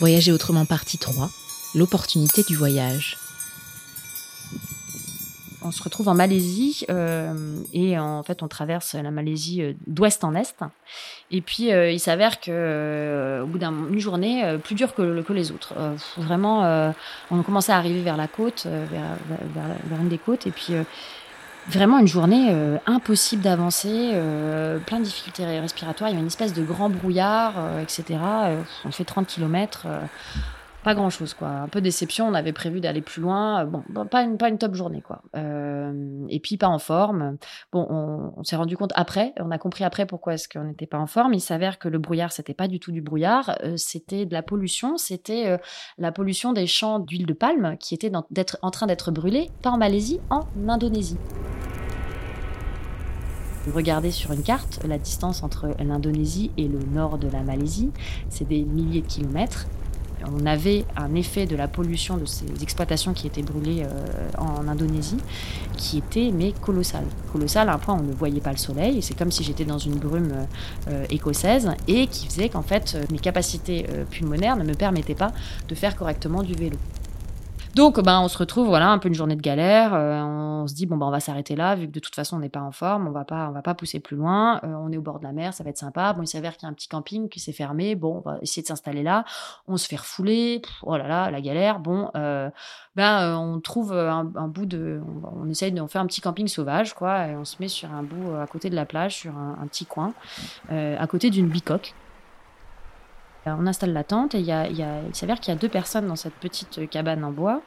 [0.00, 1.28] Voyager autrement partie 3,
[1.74, 3.18] l'opportunité du voyage.
[5.60, 10.22] On se retrouve en Malaisie euh, et en fait on traverse la Malaisie euh, d'ouest
[10.22, 10.54] en est.
[11.32, 15.74] Et puis euh, il s'avère que au bout d'une journée plus dure que, les autres.
[16.16, 16.92] vraiment,
[17.30, 19.16] on commençait à arriver vers la côte, vers,
[19.54, 20.74] vers, une des côtes, et puis
[21.68, 22.54] vraiment une journée
[22.86, 24.12] impossible d'avancer,
[24.86, 26.10] plein de difficultés respiratoires.
[26.10, 28.18] Il y a une espèce de grand brouillard, etc.
[28.84, 29.86] on fait 30 km
[30.84, 31.48] pas grand chose quoi.
[31.48, 33.64] Un peu déception, on avait prévu d'aller plus loin.
[33.64, 35.22] Bon, pas une, pas une top journée quoi.
[35.36, 37.36] Euh, et puis pas en forme.
[37.72, 37.86] Bon,
[38.36, 41.06] on, s'est rendu compte après, on a compris après pourquoi est-ce qu'on n'était pas en
[41.06, 41.34] forme.
[41.34, 44.42] Il s'avère que le brouillard, c'était pas du tout du brouillard, euh, c'était de la
[44.42, 45.58] pollution, c'était euh,
[45.98, 48.12] la pollution des champs d'huile de palme qui étaient
[48.62, 51.18] en train d'être brûlés, pas en Malaisie, en Indonésie.
[53.74, 57.90] Regardez sur une carte la distance entre l'Indonésie et le nord de la Malaisie,
[58.28, 59.66] c'est des milliers de kilomètres
[60.26, 64.66] on avait un effet de la pollution de ces exploitations qui étaient brûlées euh, en
[64.68, 65.18] Indonésie
[65.76, 67.04] qui était mais colossal.
[67.32, 69.02] Colossal à un point on ne voyait pas le soleil.
[69.02, 70.32] C'est comme si j'étais dans une brume
[70.88, 75.32] euh, écossaise et qui faisait qu'en fait mes capacités euh, pulmonaires ne me permettaient pas
[75.68, 76.76] de faire correctement du vélo.
[77.74, 79.94] Donc, ben, on se retrouve, voilà, un peu une journée de galère.
[79.94, 82.36] Euh, on se dit, bon, ben, on va s'arrêter là, vu que de toute façon,
[82.36, 84.60] on n'est pas en forme, on va pas, on va pas pousser plus loin.
[84.64, 86.12] Euh, on est au bord de la mer, ça va être sympa.
[86.12, 87.94] Bon, il s'avère qu'il y a un petit camping qui s'est fermé.
[87.94, 89.24] Bon, on va essayer de s'installer là.
[89.68, 90.62] On se fait refouler.
[90.82, 91.78] oh là là, la galère.
[91.78, 92.50] Bon, euh,
[92.96, 95.00] ben, on trouve un, bout de,
[95.36, 97.92] on, essaye de, on fait un petit camping sauvage, quoi, et on se met sur
[97.92, 100.14] un bout à côté de la plage, sur un, un petit coin,
[100.70, 101.94] à côté d'une bicoque.
[103.58, 104.66] On installe la tente et il, y a,
[105.12, 107.62] s'avère qu'il y a deux personnes dans cette petite cabane en bois.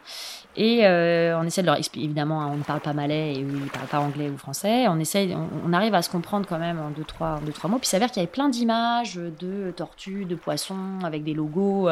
[0.58, 3.40] Et euh, on essaie de leur expliquer, évidemment, hein, on ne parle pas malais et
[3.40, 4.88] ils ne parlent pas anglais ou français.
[4.90, 5.34] On, essaye,
[5.66, 7.78] on, arrive à se comprendre quand même en deux, trois, trois mots.
[7.78, 11.90] Puis il s'avère qu'il y avait plein d'images de tortues, de poissons avec des logos.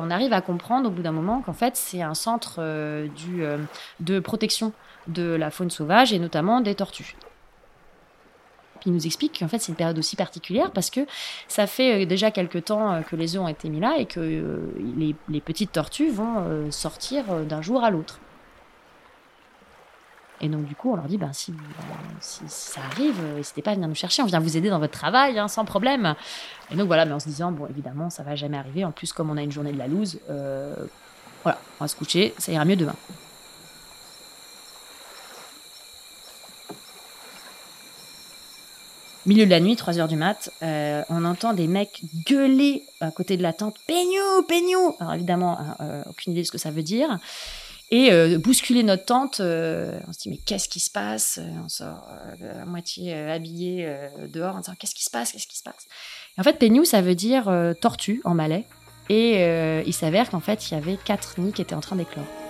[0.00, 3.06] On arrive à comprendre au bout d'un moment qu'en fait, c'est un centre euh,
[3.38, 3.58] euh,
[4.00, 4.72] de protection
[5.06, 7.16] de la faune sauvage et notamment des tortues
[8.90, 11.00] nous explique qu'en fait, c'est une période aussi particulière parce que
[11.48, 14.06] ça fait euh, déjà quelques temps euh, que les œufs ont été mis là et
[14.06, 14.58] que euh,
[15.28, 18.20] les, petites tortues vont sortir d'un jour à l'autre.
[20.40, 21.54] Et donc, du coup, on leur dit, ben, si,
[22.20, 25.38] ça arrive, n'hésitez pas à venir nous chercher, on vient vous aider dans votre travail,
[25.38, 26.14] hein, sans problème.
[26.70, 28.84] Et donc, voilà, mais en se disant, bon, évidemment, ça va jamais arriver.
[28.84, 30.20] En plus, comme on a une journée de la loose,
[31.42, 32.96] voilà, on va se coucher, ça ira mieux demain.
[39.26, 43.10] Milieu de la nuit, 3 heures du mat, euh, on entend des mecs gueuler à
[43.10, 46.58] côté de la tente Peignou, Peignou Alors évidemment, hein, euh, aucune idée de ce que
[46.58, 47.18] ça veut dire.
[47.90, 51.38] Et euh, bousculer notre tente, on se dit mais qu'est-ce qui se passe?
[51.62, 52.08] On sort
[52.60, 53.86] à moitié habillé
[54.28, 55.32] dehors en disant qu'est-ce qui se passe?
[55.32, 55.86] Qu'est-ce qui se passe?
[56.36, 58.64] Et En fait, Peignou, ça veut dire tortue en malais.
[59.10, 59.44] Et
[59.86, 62.41] il s'avère qu'en fait, il y avait quatre nids qui étaient en train d'éclore.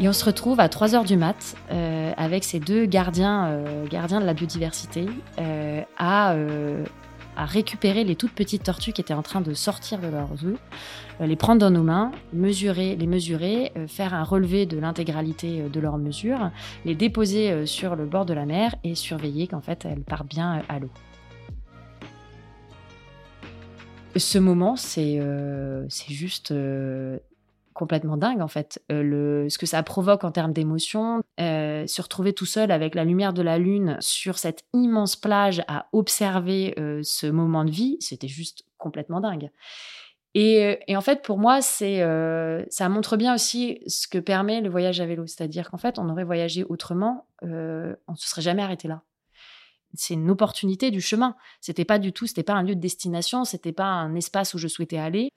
[0.00, 3.86] Et on se retrouve à 3 heures du mat euh, avec ces deux gardiens, euh,
[3.88, 5.06] gardiens de la biodiversité
[5.40, 6.36] euh, à,
[7.36, 10.58] récupérer les toutes petites tortues qui étaient en train de sortir de leurs œufs,
[11.20, 15.98] les prendre dans nos mains, mesurer, les mesurer, faire un relevé de l'intégralité de leurs
[15.98, 16.50] mesures,
[16.84, 20.62] les déposer sur le bord de la mer et surveiller qu'en fait elles partent bien
[20.68, 20.90] à l'eau.
[24.16, 25.20] Ce moment, c'est
[26.08, 26.52] juste
[27.78, 28.82] complètement dingue en fait.
[28.90, 32.96] Euh, le, ce que ça provoque en termes d'émotion, euh, se retrouver tout seul avec
[32.96, 37.70] la lumière de la lune sur cette immense plage à observer euh, ce moment de
[37.70, 39.50] vie, c'était juste complètement dingue.
[40.34, 42.00] Et, en fait, pour moi, c'est
[42.70, 46.08] ça montre bien aussi ce que permet le voyage à vélo, c'est-à-dire qu'en fait, on
[46.08, 49.02] aurait voyagé autrement, on ne se serait jamais arrêté là
[49.94, 51.34] c'est une opportunité du chemin.
[51.62, 54.58] C'était pas du tout, c'était pas un lieu de destination, c'était pas un espace où
[54.58, 55.32] je souhaitais aller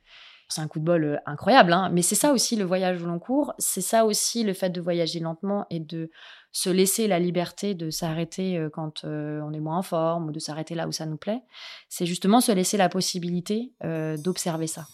[0.51, 3.06] c'est un coup de bol euh, incroyable, hein, mais c'est ça aussi le voyage au
[3.06, 6.09] long cours, c'est ça aussi le fait de voyager lentement et de
[6.51, 10.31] se laisser la liberté de s'arrêter euh, quand euh, on est moins en forme ou
[10.31, 11.42] de s'arrêter là où ça nous plaît.
[11.89, 13.71] C'est justement se laisser la possibilité
[14.18, 14.88] d'observer ça.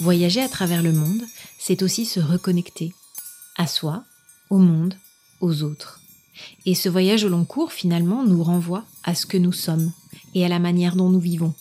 [0.00, 1.22] Voyager à travers le monde,
[1.58, 2.92] c'est aussi se reconnecter
[3.56, 4.04] à soi,
[4.50, 4.94] au monde,
[5.40, 6.00] aux autres.
[6.66, 9.92] Et ce voyage au long cours, finalement, nous renvoie à ce que nous sommes,
[10.34, 11.54] et à la manière dont nous vivons.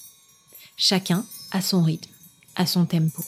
[0.77, 2.12] Chacun à son rythme,
[2.56, 3.23] à son tempo.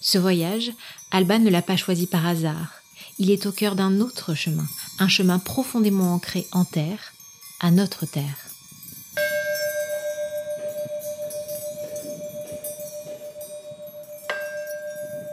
[0.00, 0.72] Ce voyage,
[1.10, 2.72] Alban ne l'a pas choisi par hasard.
[3.18, 4.66] Il est au cœur d'un autre chemin,
[4.98, 7.12] un chemin profondément ancré en terre,
[7.60, 8.49] à notre terre.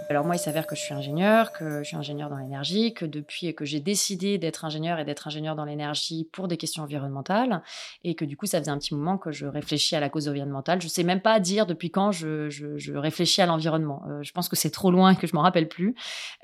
[0.10, 3.06] Alors moi, il s'avère que je suis ingénieur, que je suis ingénieur dans l'énergie, que
[3.06, 7.62] depuis que j'ai décidé d'être ingénieur et d'être ingénieur dans l'énergie pour des questions environnementales,
[8.06, 10.30] et que du coup, ça faisait un petit moment que je réfléchis à la cause
[10.30, 10.82] environnementale.
[10.82, 14.02] Je sais même pas dire depuis quand je, réfléchis à l'environnement.
[14.08, 15.94] Euh, je pense que c'est trop loin et que je m'en rappelle plus.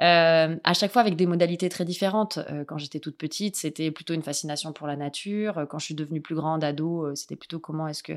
[0.01, 2.39] Euh, à chaque fois avec des modalités très différentes.
[2.49, 5.65] Euh, quand j'étais toute petite, c'était plutôt une fascination pour la nature.
[5.69, 8.13] Quand je suis devenue plus grande, ado, c'était plutôt comment est-ce que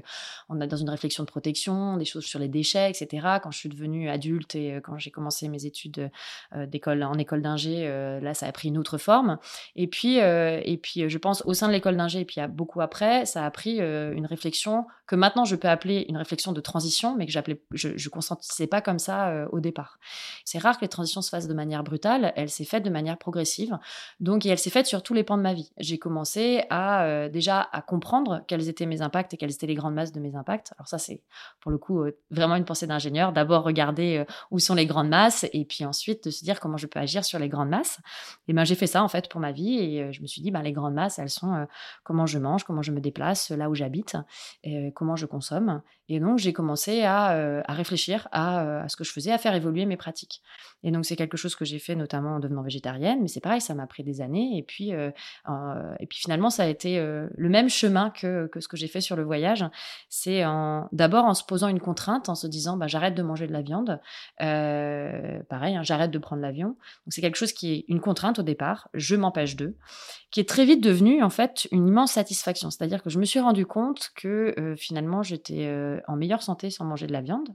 [0.48, 3.38] on a dans une réflexion de protection, des choses sur les déchets, etc.
[3.42, 6.10] Quand je suis devenue adulte et quand j'ai commencé mes études
[6.54, 7.88] d'école en école d'ingé,
[8.20, 9.38] là ça a pris une autre forme.
[9.74, 13.26] Et puis et puis je pense au sein de l'école d'ingé et puis beaucoup après,
[13.26, 17.26] ça a pris une réflexion que maintenant je peux appeler une réflexion de transition, mais
[17.26, 19.98] que j'appelais je, je consentissais pas comme ça au départ.
[20.44, 23.18] C'est rare que les transitions se fassent de manière brutale, elle s'est faite de manière
[23.18, 23.78] progressive.
[24.20, 25.70] Donc et elle s'est faite sur tous les pans de ma vie.
[25.78, 29.94] J'ai commencé à déjà à comprendre quels étaient mes impacts et quelles étaient les grandes
[29.94, 30.72] masses de mes impacts.
[30.78, 31.22] Alors ça c'est
[31.60, 33.32] pour le coup vraiment une pensée d'ingénieur.
[33.32, 36.86] D'abord regarder où sont les grandes masses et puis ensuite de se dire comment je
[36.86, 37.98] peux agir sur les grandes masses.
[38.48, 40.42] Et ben j'ai fait ça en fait pour ma vie et euh, je me suis
[40.42, 41.64] dit ben les grandes masses elles sont euh,
[42.04, 44.16] comment je mange, comment je me déplace, là où j'habite,
[44.66, 45.82] euh, comment je consomme.
[46.08, 49.86] Et donc j'ai commencé à, à réfléchir à, ce que je faisais, à faire évoluer
[49.86, 50.40] mes pratiques.
[50.84, 53.60] Et donc c'est quelque chose que j'ai fait notamment en devenant végétarienne, mais c'est pareil,
[53.60, 54.56] ça m'a pris des années.
[54.56, 58.76] Et puis et puis finalement ça a été le même chemin que, que ce que
[58.76, 59.64] j'ai fait sur le voyage.
[60.08, 60.44] C'est
[60.92, 63.62] d'abord en se posant une contrainte, en se disant ben, j'arrête de manger de la
[63.62, 64.00] viande.
[65.16, 66.68] Euh, pareil, hein, j'arrête de prendre l'avion.
[66.68, 66.76] Donc
[67.10, 69.76] c'est quelque chose qui est une contrainte au départ, je m'empêche d'eux,
[70.30, 72.70] qui est très vite devenu en fait une immense satisfaction.
[72.70, 76.70] C'est-à-dire que je me suis rendu compte que euh, finalement j'étais euh, en meilleure santé
[76.70, 77.48] sans manger de la viande,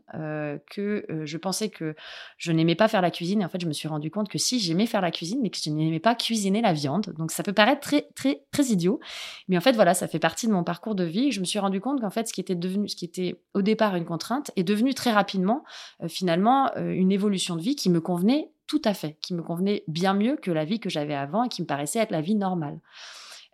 [0.70, 1.96] que je pensais que
[2.38, 4.60] je n'aimais pas faire la cuisine en fait je me suis rendu compte que si
[4.60, 7.14] j'aimais faire la cuisine mais que je n'aimais pas cuisiner la viande.
[7.18, 9.00] Donc ça peut paraître très très très idiot,
[9.48, 11.32] mais en fait voilà, ça fait partie de mon parcours de vie.
[11.32, 13.62] je me suis rendu compte qu'en fait ce qui était devenu, ce qui était au
[13.62, 15.64] départ une contrainte, est devenu très rapidement
[16.08, 20.14] finalement une évolution de vie qui me convenait tout à fait, qui me convenait bien
[20.14, 22.80] mieux que la vie que j'avais avant et qui me paraissait être la vie normale.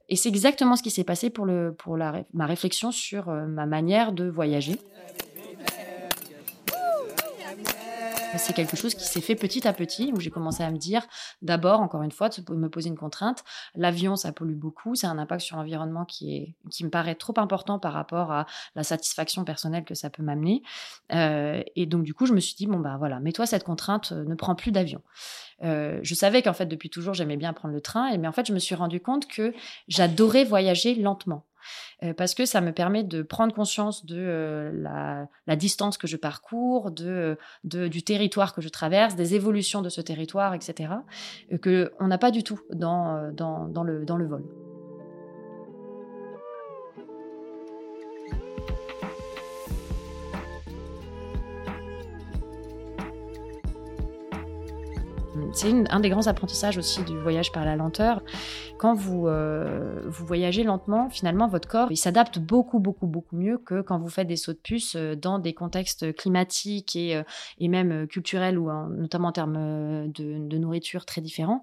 [0.10, 3.46] Et c'est exactement ce qui s'est passé pour, le, pour la, ma réflexion sur euh,
[3.46, 4.80] ma manière de voyager.
[8.36, 11.06] C'est quelque chose qui s'est fait petit à petit, où j'ai commencé à me dire,
[11.42, 13.44] d'abord, encore une fois, de me poser une contrainte.
[13.76, 17.34] L'avion, ça pollue beaucoup, c'est un impact sur l'environnement qui, est, qui me paraît trop
[17.38, 18.46] important par rapport à
[18.76, 20.62] la satisfaction personnelle que ça peut m'amener.
[21.14, 24.12] Euh, et donc, du coup, je me suis dit, bon, bah voilà, mets-toi cette contrainte,
[24.12, 25.02] euh, ne prends plus d'avion.
[25.64, 28.46] Euh, je savais qu'en fait, depuis toujours, j'aimais bien prendre le train, mais en fait,
[28.46, 29.54] je me suis rendu compte que
[29.88, 31.47] j'adorais voyager lentement.
[32.04, 36.18] Euh, parce que ça me permet de prendre conscience de euh, la, distance que je
[36.18, 40.94] parcours, de, du territoire que je traverse, des évolutions de ce territoire, etc.,
[41.62, 44.44] que on n'a pas du tout dans, dans, le, dans le vol.
[55.54, 58.22] c'est un des grands apprentissages aussi du voyage par la lenteur.
[58.78, 63.58] Quand vous, euh, vous voyagez lentement, finalement, votre corps, il s'adapte beaucoup, beaucoup, beaucoup mieux
[63.58, 67.24] que quand vous faites des sauts de puce euh, dans des contextes climatiques et, euh,
[67.60, 71.62] et même culturels ou notamment en termes de, nourriture très différents.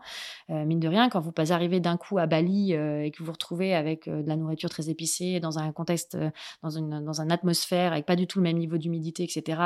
[0.48, 3.74] mine de rien, quand vous arrivez d'un coup à Bali et que vous vous retrouvez
[3.74, 6.16] avec de la nourriture très épicée, dans un contexte,
[6.62, 9.60] dans une, dans une atmosphère avec pas du tout le même niveau d'humidité, etc.,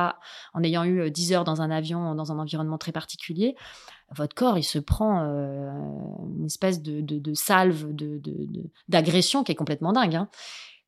[0.54, 3.54] en ayant eu 10 heures dans un avion, dans un environnement très particulier,
[4.14, 5.70] votre corps, il se prend euh,
[6.38, 7.92] une espèce de, de, salve
[8.88, 10.14] d'agression qui est complètement dingue.
[10.14, 10.28] Hein.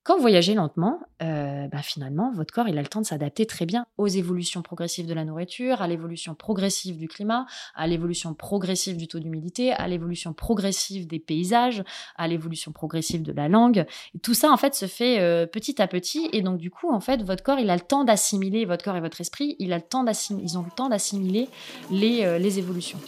[0.02, 3.44] Quand vous voyagez lentement, euh, ben finalement, votre corps, il a le temps de s'adapter
[3.44, 8.32] très bien aux évolutions progressives de la nourriture, à l'évolution progressive du climat, à l'évolution
[8.32, 11.84] progressive du taux d'humidité, à l'évolution progressive des paysages,
[12.16, 13.84] à l'évolution progressive de la langue.
[14.14, 16.30] Et tout ça, en fait, se fait euh, petit à petit.
[16.32, 18.96] Et donc, du coup, en fait, votre corps, il a le temps d'assimiler, votre corps
[18.96, 21.46] et votre esprit, il a le temps ils ont le temps d'assimiler
[21.90, 22.98] les, euh, les évolutions.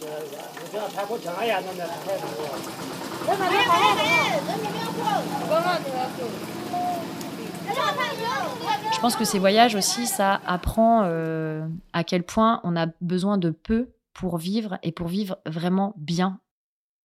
[7.75, 13.37] Je pense que ces voyages aussi, ça apprend euh, à quel point on a besoin
[13.37, 16.39] de peu pour vivre et pour vivre vraiment bien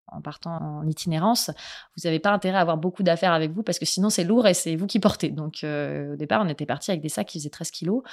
[0.05, 1.49] en partant en itinérance,
[1.95, 4.45] vous n'avez pas intérêt à avoir beaucoup d'affaires avec vous parce que sinon c'est lourd
[4.45, 5.29] et c'est vous qui portez.
[5.31, 8.03] Donc euh, au départ, on était parti avec des sacs qui faisaient 13 kilos.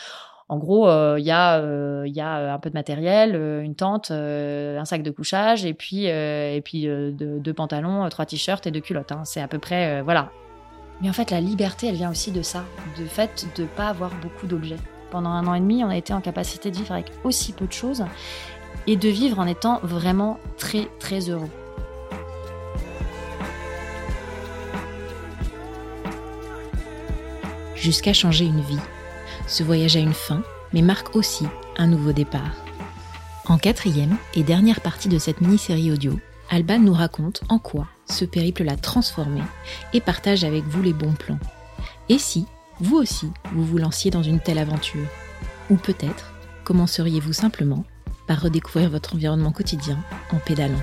[0.48, 5.10] En gros, euh, il y, a, un peu de matériel, une tente, un sac de
[5.10, 9.12] couchage et puis, et puis deux, pantalons, trois t-shirts et deux culottes.
[9.12, 9.26] Hein.
[9.26, 10.30] C'est à peu près, voilà,
[11.00, 12.64] mais en fait, la liberté, elle vient aussi de ça,
[12.98, 14.78] de fait de ne pas avoir beaucoup d'objets.
[15.10, 17.66] Pendant un an et demi, on a été en capacité de vivre avec aussi peu
[17.66, 18.04] de choses
[18.86, 21.50] et de vivre en étant vraiment très très heureux.
[27.74, 28.80] Jusqu'à changer une vie.
[29.46, 31.46] Ce voyage a une fin, mais marque aussi
[31.76, 32.56] un nouveau départ.
[33.46, 36.18] En quatrième et dernière partie de cette mini-série audio,
[36.50, 39.40] Alban nous raconte en quoi ce périple l'a transformé
[39.92, 41.38] et partage avec vous les bons plans.
[42.08, 42.46] Et si,
[42.80, 45.06] vous aussi, vous vous lanciez dans une telle aventure?
[45.70, 46.34] Ou peut-être,
[46.64, 47.84] commenceriez-vous simplement
[48.26, 49.98] par redécouvrir votre environnement quotidien
[50.32, 50.80] en pédalant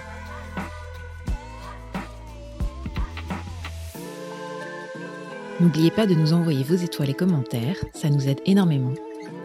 [5.60, 8.96] N'oubliez pas de nous envoyer vos étoiles et commentaires, ça nous aide énormément.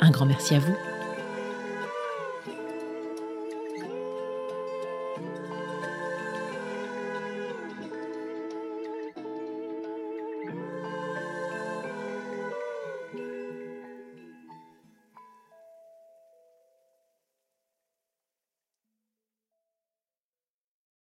[0.00, 0.74] Un grand merci à vous.